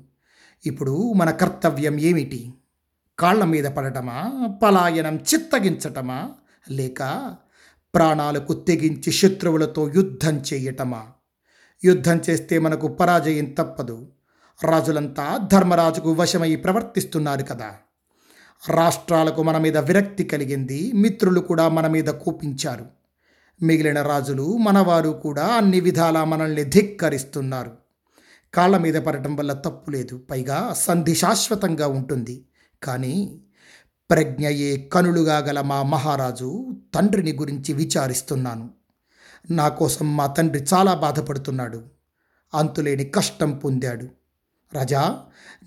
ఇప్పుడు 0.66 1.12
మన 1.12 1.30
కర్తవ్యం 1.30 2.00
ఏమిటి? 2.00 2.54
కాళ్ళ 3.18 3.44
మీద 3.44 3.64
పడటమా? 3.64 4.48
పలాయనం 4.62 5.16
చిత్తగించటమా? 5.16 6.30
లేక 6.70 7.34
ప్రాణాలకు 7.94 8.52
తెగించి 8.52 9.12
శత్రువులతో 9.12 9.92
యుద్ధం 9.94 10.38
చేయటమా? 10.38 11.02
యుద్ధం 11.84 12.20
చేస్తే 12.30 12.58
మనకు 12.58 12.88
పరాజయం 12.88 13.44
తప్పదు. 13.44 14.08
రాజులంతా 14.64 15.48
ధర్మరాజుకు 15.52 16.12
వశమై 16.12 16.56
ప్రవర్తిస్తున్నారు 16.56 17.42
కదా. 17.42 17.70
రాష్ట్రాలకు 18.68 19.42
మన 19.42 19.58
మీద 19.58 19.78
విరక్తి 19.78 20.24
కలిగింది. 20.24 20.92
మిత్రులు 20.92 21.40
కూడా 21.40 21.68
మన 21.68 21.86
మీద 21.86 22.04
కోపించారు. 22.04 22.86
మిగిలిన 23.62 24.02
రాజులు 24.02 24.56
మనవారు 24.56 25.10
కూడా 25.10 25.46
అన్ని 25.46 25.80
విధాలా 25.80 26.24
మనల్ని 26.24 26.64
ధిక్కరిస్తున్నారు. 26.64 27.72
కాళ్ళ 28.54 28.78
మీద 28.78 28.94
పడటం 28.94 29.36
వల్ల 29.36 29.52
తప్పు 29.52 29.90
లేదు. 29.90 30.22
పైగా 30.30 30.74
సంధి 30.78 31.14
శాశ్వతంగా 31.14 31.86
ఉంటుంది. 31.86 32.44
కానీ 32.82 33.40
ప్రజ్ఞయే 34.10 34.76
కనులుగా 34.76 35.38
గల 35.38 35.60
మా 35.60 35.82
మహారాజు 35.82 36.66
తండ్రిని 36.94 37.32
గురించి 37.32 37.72
విచారిస్తున్నాను. 37.74 38.70
నా 39.50 39.68
కోసం 39.68 40.16
మా 40.16 40.26
తండ్రి 40.26 40.64
చాలా 40.74 40.94
బాధపడుతున్నాడు. 40.94 41.82
అంతులేని 42.54 43.04
కష్టం 43.04 43.52
పొందాడు. 43.52 44.08
రజా 44.76 45.20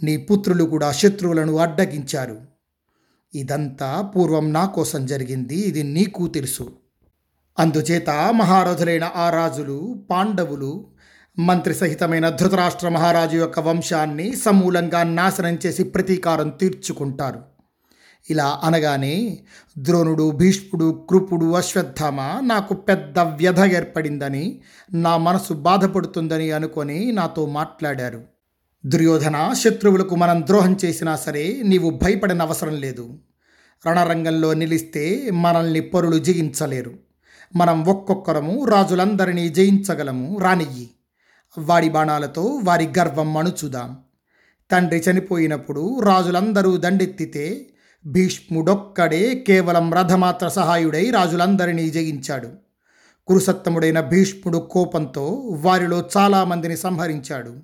నీ 0.04 0.18
పుత్రులు 0.18 0.64
కూడా 0.64 0.92
శత్రువులను 0.92 1.58
అడ్డగించారు. 1.58 2.42
ఇదంతా 3.36 4.02
పూర్వం 4.02 4.54
నా 4.54 4.66
కోసం 4.66 5.06
జరిగింది 5.06 5.56
ఇది 5.56 5.84
నీకు 5.84 6.28
తెలుసు. 6.28 6.72
అందుచేత 7.60 8.10
మహారథులైన 8.10 9.12
ఆ 9.16 9.30
రాజులు 9.30 10.06
పాండవులు 10.10 10.88
మంత్రి 11.40 11.76
సహితమైన 11.76 12.30
ధృతరాష్ట్ర 12.30 12.90
మహారాజు 12.90 13.38
యొక్క 13.38 13.60
వంశాన్ని 13.60 14.36
సమూలంగా 14.36 15.04
నాశనం 15.04 15.60
చేసి 15.66 15.84
ప్రతీకారం 15.84 16.50
తీర్చుకుంటారు. 16.50 17.59
ఇలా 18.30 18.60
అనగానే 18.64 19.40
ద్రోణుడు 19.78 20.32
భీష్ముడు 20.32 21.08
కృపుడు 21.10 21.52
అశ్వత్థామ 21.52 22.22
నాకు 22.22 22.74
పెద్ద 22.74 23.20
వ్యధ 23.20 23.64
ఏర్పడిందని 23.64 24.62
నా 24.94 25.18
మనసు 25.18 25.54
బాధపడుతుందని 25.54 26.52
అనుకొని 26.52 27.12
నాతో 27.12 27.46
మాట్లాడారు. 27.46 28.22
దుర్యోధన 28.86 29.54
శత్రువులకు 29.54 30.16
మనం 30.16 30.42
ద్రోహం 30.42 30.78
చేసినా 30.86 31.16
సరే 31.16 31.62
నీవు 31.64 31.90
భయపడిన 31.90 32.42
అవసరం 32.42 32.76
లేదు. 32.76 33.20
రణరంగంలో 33.88 34.54
నిలిస్తే 34.54 35.30
మనల్ని 35.32 35.82
పరులు 35.82 36.18
జయించలేరు. 36.18 36.94
మనం 37.56 37.86
ఒక్కొక్కరము 37.86 38.66
రాజులందరినీ 38.66 39.50
జయించగలము. 39.50 40.40
రానియ్యి. 40.40 40.90
వాడి 41.58 41.90
బాణాలతో 41.90 42.60
వారి 42.64 42.90
గర్వం 43.00 43.38
అణుచుదాం. 43.38 43.98
తండ్రి 44.72 45.04
చనిపోయినప్పుడు 45.12 46.00
రాజులందరూ 46.00 46.78
దండెత్తితే 46.78 47.70
భీష్ముడొక్కడే 48.06 49.36
కేవలం 49.36 49.94
రథమాత్ర 49.94 50.48
సహాయుడై 50.48 51.10
రాజులందరినీ 51.10 51.90
జయించాడు. 51.90 52.50
కురుసత్తముడైన 53.28 54.02
భీష్ముడు 54.02 54.58
కోపంతో 54.58 55.26
వారిలో 55.62 56.10
చాలామందిని 56.18 56.78
సంహరించాడు. 56.78 57.56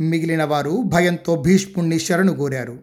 మిగిలిన 0.00 0.44
వారు 0.44 0.82
భయంతో 0.86 1.42
భీష్ముణ్ణి 1.42 2.00
శరణు 2.00 2.32
కోరారు 2.32 2.78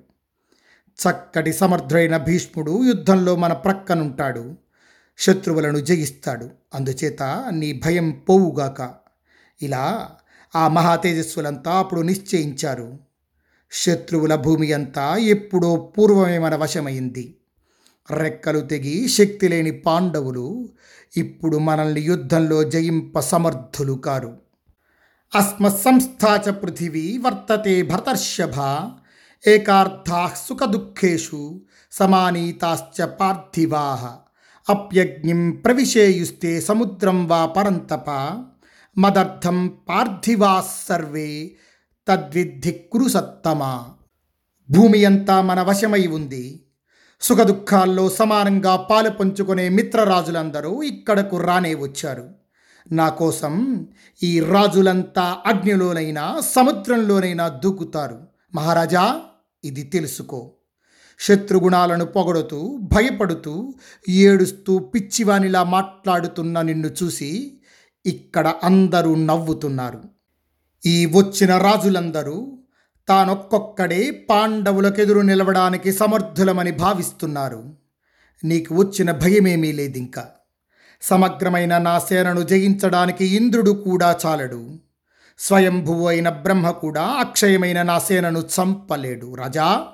చక్కటి 0.90 1.54
సమర్థుడైన 1.54 2.18
భీష్ముడు 2.18 2.86
యుద్ధంలో 2.86 3.36
మన 3.36 3.54
ప్రక్కనుంటాడు. 3.54 4.56
శత్రువులను 5.18 5.78
జయిస్తాడు. 5.78 6.50
అందుచేత 6.76 7.46
నీ 7.52 7.82
భయం 7.86 8.12
పోవుగాక. 8.30 8.94
ఇలా 9.62 10.12
ఆ 10.56 10.68
మహాతేజస్సులంతా 10.68 11.72
అప్పుడు 11.72 12.02
నిశ్చయించారు. 12.02 13.09
శత్రువుల 13.72 14.36
భూమి 14.36 14.74
అంతా 14.74 15.18
ఎప్పుడో 15.18 15.76
పూర్వమే 15.76 16.38
మన 16.38 16.56
వశమైంది. 16.56 17.36
రెక్కలు 18.12 18.60
తెగి 18.60 19.08
శక్తి 19.08 19.48
లేని 19.48 19.72
పాండవులు 19.72 20.70
ఇప్పుడు 21.18 21.58
మనల్ని 21.58 22.02
యుద్ధంలో 22.02 22.64
జయింప 22.64 23.20
సమర్థులు 23.20 23.94
కారు. 23.94 24.38
అస్మత్సంస్థా 25.36 26.44
చ 26.48 26.50
పృథివీ 26.50 27.18
వర్తతే 27.18 27.82
భర్తర్షభ 27.82 28.56
ఏకార్థా 29.48 30.34
సుఖదుఃఖేషు 30.50 31.62
సమానీతాశ్చ 31.92 33.06
పార్థివా. 33.06 34.10
అప్యగ్నిం 34.70 35.52
ప్రవిశేయుస్తే 35.52 36.62
సముద్రం 36.62 37.28
వా 37.28 37.46
పరంతప 37.46 38.10
మదర్థం 38.98 39.68
పార్థివా 39.90 40.64
సర్వే 40.88 41.52
తద్విద్ధి 42.10 42.72
కురు 42.72 43.08
సత్తమా? 43.08 43.90
భూమి 44.72 45.06
అంతా 45.06 45.42
మన 45.42 45.62
వశమై 45.62 46.08
ఉంది. 46.08 46.66
సుఖదుఖాల్లో 47.22 48.10
సమానంగా 48.10 48.76
పాలు 48.76 49.10
పంచుకునే 49.10 49.70
మిత్రరాజులందరూ 49.70 50.84
ఇక్కడకు 50.84 51.38
రానే 51.38 51.74
వచ్చారు. 51.76 52.30
నా 52.92 53.10
కోసం 53.10 53.88
ఈ 54.24 54.40
రాజులంతా 54.40 55.38
అగ్నిలోనైనా 55.46 56.40
సముద్రంలోనైనా 56.40 57.48
దూకుతారు. 57.48 58.20
మహారాజా 58.56 59.22
ఇది 59.64 59.84
తెలుసుకో. 59.84 60.56
శత్రుగుణాలను 61.20 62.06
పొగడుతూ 62.06 62.78
భయపడుతూ 62.78 63.74
ఏడుస్తూ 64.10 64.80
పిచ్చివానిలా 64.80 65.64
మాట్లాడుతున్న 65.64 66.62
నిన్ను 66.62 66.88
చూసి 66.88 67.62
ఇక్కడ 68.06 68.54
అందరూ 68.64 69.16
నవ్వుతున్నారు. 69.16 70.19
ఈ 70.86 71.06
వచ్చిన 71.06 71.58
రాజులందరూ 71.58 72.60
తానొక్కొక్కడే 73.08 74.12
పాండవులకెదురు 74.30 75.20
నిలవడానికి 75.20 75.92
సమర్థులమని 75.92 76.72
భావిస్తున్నారు. 76.72 77.64
నీకు 78.44 78.76
వచ్చిన 78.76 79.12
భయమేమీ 79.12 79.72
లేదింకా. 79.72 80.26
సమగ్రమైన 81.02 81.78
నా 81.78 82.00
సేనను 82.00 82.42
జయించడానికి 82.42 83.26
ఇంద్రుడు 83.26 83.72
కూడా 83.72 84.18
చాలడు. 84.26 84.80
స్వయంభువు 85.40 86.08
అయిన 86.08 86.30
బ్రహ్మ 86.30 86.72
కూడా 86.72 87.02
అక్షయమైన 87.02 87.82
నా 87.82 88.00
సేనను 88.00 88.40
చంపలేడు 88.40 89.36
రాజా. 89.36 89.86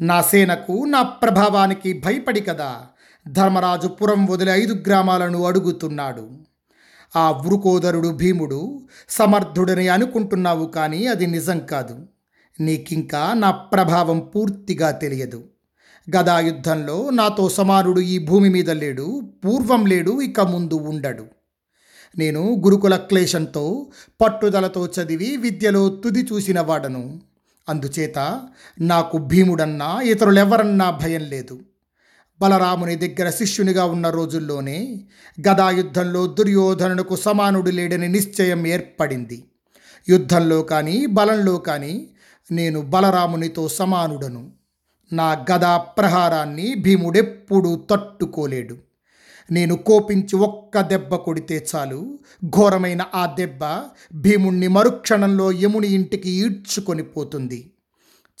నా 0.00 0.22
సేనకు 0.22 0.84
నా 0.84 1.02
ప్రభావానికి 1.02 2.00
భయపడి 2.00 2.40
కదా. 2.40 2.76
ధర్మరాజు 3.28 3.88
పురం 3.88 4.26
వదిలి 4.26 4.50
ఐదు 4.50 4.74
గ్రామాలను 4.74 5.44
అడుగుతున్నాడు. 5.44 6.47
ఆ 7.16 7.30
వృకోదరుడు 7.30 8.08
భీముడు 8.08 8.80
సమర్థుడని 9.08 9.88
అనుకుంటున్నావు 9.88 10.66
కానీ 10.66 11.06
అది 11.06 11.26
నిజం 11.26 11.58
కాదు. 11.58 12.06
నీకింకా 12.60 13.34
నా 13.34 13.50
ప్రభావం 13.50 14.20
పూర్తిగా 14.20 14.90
తెలియదు. 14.90 15.44
గదాయుద్ధంలో 16.16 17.10
నాతో 17.10 17.48
సమానుడు 17.48 18.00
ఈ 18.00 18.18
భూమి 18.18 18.48
మీద 18.48 18.70
లేడు 18.70 19.22
పూర్వం 19.44 19.86
లేడు 19.86 20.20
ఇక 20.20 20.40
ముందు 20.40 20.74
ఉండడు. 20.74 21.24
నేను 22.18 22.62
గురుకుల 22.64 22.96
క్లేశంతో 22.96 23.86
పట్టుదలతో 24.20 24.86
చదివి 24.86 25.36
విద్యలో 25.36 25.88
తుది 25.88 26.20
చూసిన 26.20 26.60
వాడను. 26.60 27.20
అందుచేత 27.68 28.40
నాకు 28.80 29.18
భీముడన్నా 29.18 30.00
ఇతరులెవరన్నా 30.00 30.90
భయం 30.90 31.20
లేదు. 31.20 31.60
బలరాముని 32.40 32.96
దగ్గర 32.96 33.30
శిష్యునిగా 33.30 33.84
ఉన్న 33.84 34.10
రోజుల్లోనే 34.10 35.00
గదాయుద్ధంలో 35.48 36.26
దుర్యోధనుకు 36.26 37.16
సమానుడు 37.16 37.70
లేడని 37.70 38.08
నిశ్చయం 38.08 38.66
ఏర్పడింది. 38.66 39.44
యుద్ధంలో 40.08 40.62
కానీ 40.62 41.06
బలంలో 41.06 41.56
కానీ 41.56 42.08
నేను 42.50 42.80
బలరామునితో 42.80 43.68
సమానుడను. 43.68 44.50
నా 45.12 45.44
గదా 45.52 45.76
ప్రహారాన్ని 45.76 46.74
భీముడెప్పుడూ 46.74 47.76
తట్టుకోలేడు. 47.76 48.76
నేను 49.50 49.76
కోపించి 49.76 50.36
ఒక్క 50.36 50.80
దెబ్బ 50.80 51.14
కొడితే 51.14 51.66
చాలు. 51.74 52.18
ఘోరమైన 52.46 53.04
ఆ 53.14 53.34
దెబ్బ 53.38 53.60
భీముణ్ణి 54.14 54.68
మరుక్షణంలో 54.68 55.52
యముని 55.52 55.88
ఇంటికి 55.88 56.30
ఈడ్చుకొని 56.30 57.02
పోతుంది. 57.02 57.72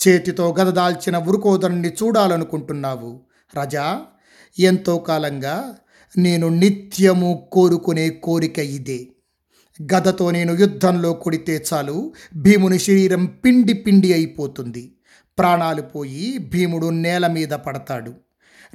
చేతితో 0.08 0.54
గదదాల్చిన 0.60 1.18
ఉరుకోదరుణ్ణి 1.18 1.88
చూడాలనుకుంటున్నావు. 1.88 3.27
రజా 3.56 4.00
ఎంతో 4.58 4.98
కాలంగా 4.98 5.76
నేను 6.18 6.48
నిత్యము 6.48 7.48
కోరుకునే 7.52 8.10
కోరిక 8.10 8.58
ఇదే. 8.58 9.08
గదతో 9.94 10.30
నేను 10.30 10.52
యుద్ధంలో 10.52 11.12
కొడితే 11.12 11.64
చాలు 11.72 12.12
భీముని 12.36 12.78
శరీరం 12.78 13.24
పిండి 13.24 13.72
పిండి 13.72 14.12
అయిపోతుంది. 14.12 14.98
ప్రాణాలు 15.38 15.82
పోయి 15.82 16.38
భీముడు 16.38 16.86
నేల 16.86 17.26
మీద 17.26 17.48
పడతాడు. 17.48 18.14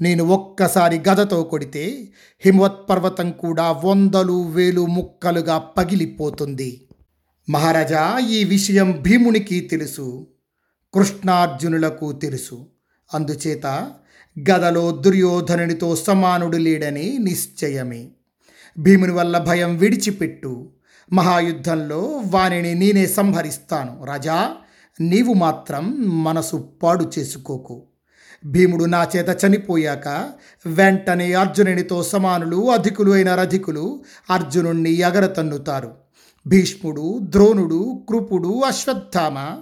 నేను 0.02 0.24
ఒక్కసారి 0.24 1.00
గదతో 1.10 1.44
కొడితే 1.44 2.14
హిమవత్ 2.40 2.90
పర్వతం 2.90 3.32
కూడా 3.32 3.72
వందలు 3.72 4.44
వేలు 4.44 4.86
ముక్కలుగా 4.86 5.58
పగిలిపోతుంది. 5.58 6.90
మహారాజా 7.50 8.18
ఈ 8.30 8.44
విషయం 8.44 9.00
భీమునికి 9.02 9.60
తెలుసు. 9.60 10.28
కృష్ణార్జునులకు 10.94 12.12
తెలుసు. 12.12 12.68
అందుచేత 13.14 13.92
గదలో 14.40 14.92
దుర్యోధనునితో 14.92 15.96
సమానుడు 15.96 16.58
లేడని 16.58 17.18
నిశ్చయమే. 17.20 18.08
భీముని 18.80 19.14
వల్ల 19.14 19.38
భయం 19.38 19.78
విడిచిపెట్టు. 19.78 20.70
మహాయుద్ధంలో 21.14 22.22
వానిని 22.26 22.76
నేనే 22.76 23.06
సంహరిస్తాను. 23.06 24.06
రాజా 24.06 24.52
నీవు 25.02 25.34
మాత్రం 25.34 26.10
మనసు 26.24 26.70
పాడు 26.84 27.12
చేసుకోకు. 27.20 27.84
భీముడు 28.46 28.86
నా 28.86 29.08
చేత 29.16 29.46
చనిపోయాక 29.46 30.30
వెంటనే 30.66 31.34
అర్జునునితో 31.34 32.04
సమానులు 32.04 32.72
అధికులు 32.72 33.12
అయిన 33.12 33.36
రధికులు 33.36 34.04
అర్జునుణ్ణి 34.30 34.92
ఎగరతన్నుతారు. 34.92 35.92
భీష్ముడు 36.48 37.20
ద్రోణుడు 37.22 38.04
కృపుడు 38.10 38.60
అశ్వత్థామ 38.60 39.58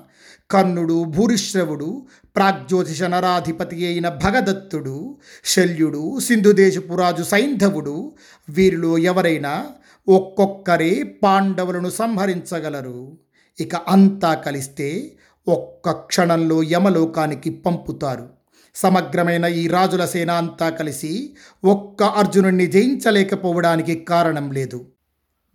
కర్ణుడు 0.52 1.04
భూరిశ్రవుడు 1.04 2.06
ప్రాగ్జ్యోతిష 2.36 3.04
నరాధిపతి 3.04 3.86
అయిన 3.86 4.10
భగదత్తుడు 4.10 5.18
శల్యుడు 5.46 6.20
సింధుదేశపు 6.20 6.96
రాజు 6.96 7.24
సైంధవుడు 7.24 8.12
వీరిలో 8.50 8.98
ఎవరైనా 8.98 9.66
ఒక్కొక్కరే 10.08 11.20
పాండవులను 11.24 11.90
సంహరించగలరు. 11.90 13.18
ఇక 13.60 13.76
అంతా 13.76 14.34
కలిస్తే 14.34 15.12
ఒక్క 15.48 15.92
క్షణంలో 15.92 16.64
యమలోకానికి 16.64 17.50
పంపుతారు. 17.50 18.30
సమగ్రమైన 18.76 19.46
ఈ 19.46 19.68
రాజుల 19.68 20.06
సేన 20.06 20.32
అంతా 20.32 20.70
కలిసి 20.70 21.34
ఒక్క 21.64 22.04
అర్జునుణ్ణి 22.04 22.68
జయించలేకపోవడానికి 22.68 23.96
కారణం 23.96 24.52
లేదు. 24.52 24.86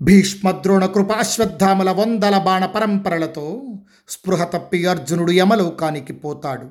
భీష్మద్రోణ 0.01 0.87
కృపాశ్వత్థాముల 0.87 1.91
వందల 1.91 2.39
బాణ 2.39 2.67
పరంపరలతో 2.67 3.63
స్పృహ 4.09 4.45
తప్పి 4.45 4.87
అర్జునుడు 4.87 5.33
యమలోకానికి 5.33 6.13
పోతాడు. 6.13 6.69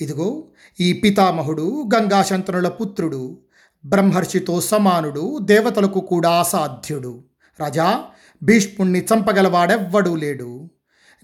ఇదిగో 0.00 0.44
ఈ 0.80 0.92
పితామహుడు 0.92 1.84
గంగాశంతనుల 1.94 2.68
పుత్రుడు 2.68 3.38
బ్రహ్మర్షితో 3.86 4.60
సమానుడు 4.60 5.38
దేవతలకు 5.38 6.00
కూడా 6.00 6.30
అసాధ్యుడు. 6.30 7.24
రాజా 7.60 8.04
భీష్ముణ్ణి 8.42 9.06
చంపగలవాడెవ్వడూ 9.14 10.16
లేడు. 10.16 10.70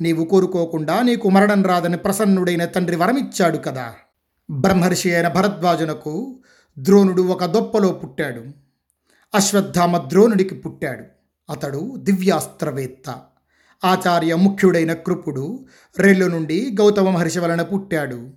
నీవు 0.01 0.25
కోరుకోకుండా 0.25 1.03
నీకు 1.03 1.31
మరణం 1.31 1.63
రాదని 1.63 1.97
ప్రసన్నుడైన 1.97 2.65
తండ్రి 2.65 2.97
వరమిచ్చాడు 2.97 3.59
కదా. 3.59 3.93
బ్రహ్మర్షి 4.51 5.15
అయిన 5.15 5.29
భరద్వాజునకు 5.29 6.39
ద్రోణుడు 6.79 7.23
ఒక 7.23 7.45
దొప్పలో 7.45 7.89
పుట్టాడు. 7.89 8.45
అశ్వత్థామ 9.35 9.99
ద్రోణుడికి 9.99 10.55
పుట్టాడు. 10.55 11.20
అతడు 11.51 11.97
దివ్యాస్త్రవేత్త. 11.99 13.15
ఆచార్య 13.85 14.35
ముఖ్యుడైన 14.35 14.93
కృపుడు 14.93 15.67
రెల్లు 15.99 16.27
నుండి 16.27 16.77
గౌతమ 16.81 17.11
మహర్షి 17.11 17.39
వలన 17.39 17.63
పుట్టాడు. 17.63 18.31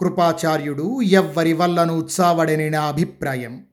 కృపాచార్యుడు 0.00 1.02
ఎవ్వరి 1.02 1.52
వల్లను 1.52 2.08
చావడని 2.20 2.70
నా 2.70 2.82
అభిప్రాయం. 2.82 3.64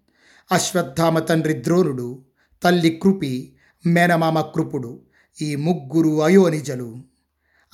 అశ్వత్థామ 0.51 1.19
తండ్రి 1.19 1.53
ద్రోణుడు 1.53 2.21
తల్లి 2.63 2.99
కృపి 3.03 3.55
మేనమామ 3.85 4.41
కృపుడు 4.41 5.01
ఈ 5.41 5.55
ముగ్గురు 5.55 6.23
అయోనిజలు. 6.23 6.97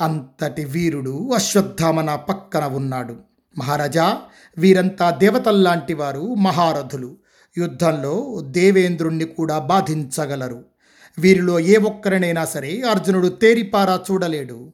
అంతటి 0.01 0.65
వీరుడు 0.65 1.31
అశ్వత్థామ 1.31 2.01
నా 2.01 2.15
పక్కన 2.15 2.65
ఉన్నాడు. 2.65 3.15
మహారాజా 3.57 4.21
వీరంతా 4.57 5.09
దేవతల్లాంటి 5.09 5.93
వారు 5.93 6.33
మహారథులు. 6.33 7.17
యుద్ధంలో 7.57 8.41
దేవేంద్రుణ్ణి 8.41 9.25
కూడా 9.25 9.59
బాధించగలరు. 9.59 10.74
వీరిలో 11.19 11.59
ఏ 11.59 11.77
ఒక్కరినైనా 11.77 12.45
సరే 12.45 12.81
అర్జునుడు 12.81 13.27
తేరిపారా 13.27 13.99
చూడలేడు. 14.11 14.73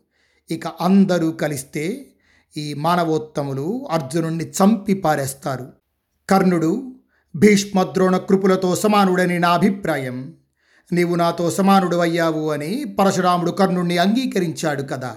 ఇక 0.51 0.67
అందరూ 0.67 1.31
కలిస్తే 1.31 2.07
ఈ 2.57 2.73
మానవోత్తములు 2.73 3.87
అర్జునుణ్ణి 3.91 4.43
చంపి 4.43 4.93
పారేస్తారు. 4.93 5.67
కర్ణుడు 6.29 6.95
భీష్మద్రోణ 7.35 8.17
కృపులతో 8.17 8.75
సమానుడని 8.75 9.39
నా 9.39 9.49
అభిప్రాయం. 9.49 10.33
నీవు 10.93 11.15
నాతో 11.15 11.51
సమానుడు 11.51 11.95
అయ్యావు 11.95 12.49
అని 12.49 12.85
పరశురాముడు 12.99 13.51
కర్ణుణ్ణి 13.51 13.97
అంగీకరించాడు 13.97 14.83
కదా. 14.83 15.15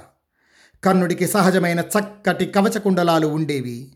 కర్ణుడికి 0.85 1.27
సహజమైన 1.29 1.81
చక్కటి 1.81 2.47
కవచకుండలాలు 2.47 3.27
ఉండేవి. 3.27 3.93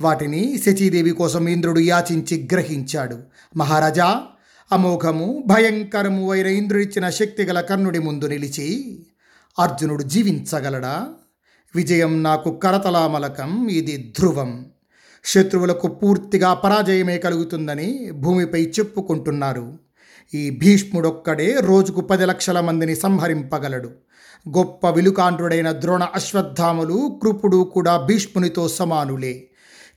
వాటిని 0.00 0.62
శచీదేవి 0.66 1.10
కోసం 1.10 1.48
ఇంద్రుడు 1.48 1.80
యాచించి 1.80 2.48
గ్రహించాడు. 2.52 3.18
మహారాజా 3.56 4.22
అమోఘము 4.72 5.44
భయంకరము 5.46 6.32
అయిన 6.32 6.46
ఇంద్రుడిచ్చిన 6.46 7.10
శక్తిగల 7.10 7.60
కర్ణుడి 7.60 7.98
ముందు 7.98 8.26
నిలిచి 8.26 8.98
అర్జునుడు 9.58 10.02
జీవించగలడా? 10.02 11.06
విజయం 11.76 12.22
నాకు 12.22 12.58
కరతలామలకం 12.58 13.68
ఇది 13.68 14.14
ధ్రువం. 14.18 14.66
శత్రువులకు 15.24 15.88
పూర్తిగా 15.88 16.54
పరాజయమే 16.54 17.18
కలుగుతుందని 17.18 18.10
భూమిపై 18.10 18.62
చెప్పుకుంటున్నారు. 18.62 19.78
ఈ 20.34 20.50
భీష్ముడొక్కడే 20.50 21.56
రోజుకు 21.60 22.00
పది 22.00 22.26
లక్షల 22.26 22.60
మందిని 22.60 22.96
సంహరింపగలడు. 22.96 23.90
గొప్ప 24.48 24.90
విలుకాండ్రుడైన 24.90 25.72
ద్రోణ 25.72 26.02
అశ్వత్థాములు 26.02 27.20
కృపుడు 27.22 27.70
కూడా 27.74 27.96
భీష్మునితో 27.96 28.68
సమానులే. 28.68 29.49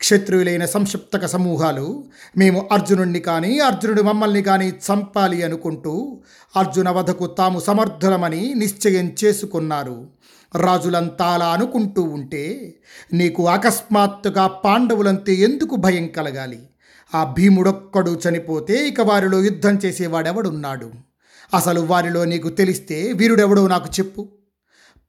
క్షత్రియులైన 0.03 0.65
సంక్షిప్తక 0.65 1.25
సమూహాలు. 1.25 2.03
మేము 2.37 2.69
అర్జునుడిని 2.71 3.19
కానీ 3.19 3.59
అర్జునుడు 3.59 4.01
మమ్మల్ని 4.01 4.41
కానీ 4.41 4.69
చంపాలి 4.69 5.43
అనుకుంటూ 5.43 6.21
అర్జున 6.57 6.89
వధకు 6.89 7.27
తాము 7.27 7.59
సమర్థులమని 7.59 8.53
నిశ్చయం 8.53 9.15
చేసుకున్నారు. 9.23 10.07
రాజులంతా 10.55 11.25
అలా 11.25 11.45
అనుకుంటూ 11.45 12.01
ఉంటే 12.01 12.73
నీకు 13.13 13.47
అకస్మాత్తుగా 13.47 14.47
పాండవులంతే 14.47 15.33
ఎందుకు 15.33 15.75
భయం 15.75 16.07
కలగాలి? 16.07 16.59
ఆ 17.15 17.33
భీముడొక్కడు 17.37 18.19
చనిపోతే 18.29 18.87
ఇక 18.87 19.01
వారిలో 19.01 19.43
యుద్ధం 19.43 19.79
చేసేవాడెవడున్నాడు? 19.85 20.91
అసలు 21.53 21.81
వారిలో 21.81 22.25
నీకు 22.25 22.49
తెలిస్తే 22.49 23.11
వీరుడెవడో 23.11 23.67
నాకు 23.67 23.87
చెప్పు. 23.99 24.29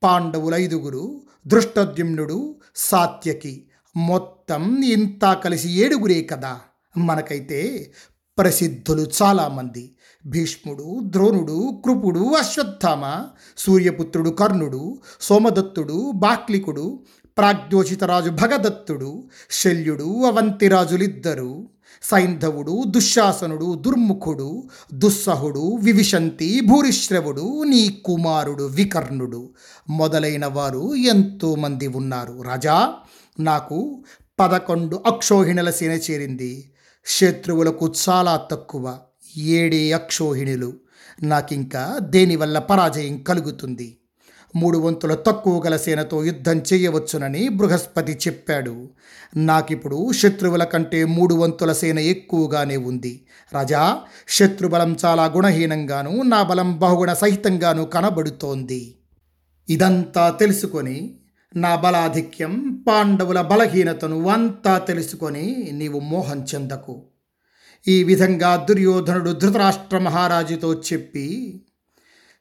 పాండవుల 0.03 0.55
ఐదుగురు 0.55 1.21
దృష్టద్యుమ్నుడు 1.47 2.55
సాత్యకి 2.77 3.63
మొత్తం 3.97 4.83
ఇంతా 4.83 5.35
కలిసి 5.35 5.71
ఏడుగురే 5.71 6.23
కదా. 6.23 6.61
మనకైతే 6.97 7.93
ప్రసిద్ధులు 8.39 9.07
చాలామంది. 9.23 9.97
భీష్ముడు 10.27 11.01
ద్రోణుడు 11.03 11.83
కృపుడు 11.85 12.35
అశ్వత్థామ 12.35 13.27
సూర్యపుత్రుడు 13.59 14.31
కర్ణుడు 14.31 14.99
సోమదత్తుడు 15.21 16.13
బాక్లికుడు 16.15 17.01
ప్రాగ్దోషితరాజు 17.39 18.31
భగదత్తుడు 18.31 19.25
శల్యుడు 19.51 20.25
అవంతిరాజులిద్దరు 20.25 21.69
సైంధవుడు 22.03 22.85
దుశ్శాసనుడు 22.87 23.75
దుర్ముఖుడు 23.75 24.69
దుస్సహుడు 24.95 25.79
వివిశంతి 25.83 26.61
భూరిశ్రవుడు 26.61 27.63
నీ 27.63 28.03
కుమారుడు 28.05 28.65
వికర్ణుడు. 28.65 29.51
మొదలైన 29.91 30.47
వారు 30.47 30.95
ఎంతోమంది 30.95 31.87
ఉన్నారు. 31.87 32.43
రాజా 32.43 32.95
నాకు 33.41 34.05
పదకొండు 34.41 35.03
అక్షోహిణుల 35.07 35.71
సేన 35.71 35.91
చేరింది. 35.91 36.73
శత్రువులకు 37.07 37.93
చాలా 38.09 38.37
తక్కువ 38.37 38.99
ఏడే 39.37 39.93
అక్షోహిణులు. 39.93 40.73
నాకింకా 41.23 41.99
దేనివల్ల 42.01 42.59
పరాజయం 42.59 43.23
కలుగుతుంది? 43.23 43.99
మూడు 44.57 44.79
వంతుల 44.79 45.15
తక్కువ 45.15 45.63
గల 45.67 45.77
సేనతో 45.77 46.25
యుద్ధం 46.25 46.63
చేయవచ్చునని 46.73 47.49
బృహస్పతి 47.49 48.13
చెప్పాడు. 48.13 48.91
నాకిప్పుడు 49.37 50.13
శత్రువుల 50.13 50.65
కంటే 50.65 51.05
మూడు 51.05 51.35
వంతుల 51.35 51.73
సేన 51.73 51.99
ఎక్కువగానే 51.99 52.77
ఉంది. 52.77 53.27
రాజా 53.53 54.01
శత్రుబలం 54.29 54.97
చాలా 55.05 55.25
గుణహీనంగాను 55.25 56.23
నా 56.23 56.43
బలం 56.43 56.79
బహుగుణ 56.79 57.13
సహితంగాను 57.13 57.85
కనబడుతోంది. 57.85 58.99
ఇదంతా 59.69 60.31
తెలుసుకొని 60.31 61.21
నా 61.57 61.77
బలాధిక్యం 61.77 62.85
పాండవుల 62.89 63.41
బలహీనతను 63.41 64.29
అంతా 64.29 64.79
తెలుసుకొని 64.79 65.71
నీవు 65.73 66.01
మోహం 66.01 66.45
చెందకు. 66.55 67.03
ఈ 67.89 68.05
విధంగా 68.05 68.57
దుర్యోధనుడు 68.57 69.31
ధృతరాష్ట్ర 69.31 69.99
మహారాజుతో 69.99 70.75
చెప్పి 70.75 71.61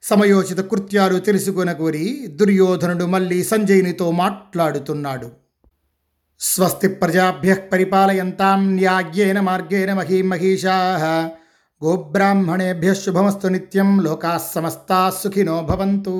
సమయోచిత 0.02 0.60
కృత్యాలు 0.60 1.18
తెలుసుకొనగోరి 1.18 2.26
దుర్యోధనుడు 2.26 3.04
మళ్ళీ 3.04 3.44
సంజయునితో 3.44 4.10
మాట్లాడుతున్నాడు. 4.10 5.30
స్వస్తి 6.40 6.88
ప్రజాభ్య 6.88 7.54
పరిపాలయంతాం 7.54 8.76
న్యాగ్యేన 8.76 9.40
మార్గేణ 9.40 9.92
మహీమహీషా 9.92 10.76
గోబ్రాహ్మణేభ్య 11.84 12.94
శుభమస్తు 12.94 13.46
నిత్యం 13.46 14.00
లోకా 14.00 14.40
సమస్తా 14.54 15.12
సుఖినో 15.24 15.66
భవంతు. 15.70 16.14